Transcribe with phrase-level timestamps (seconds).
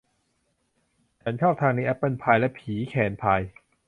[1.21, 3.41] ฉันชอบทางนี้แอบเปิ้ลพายและผีแคนพาย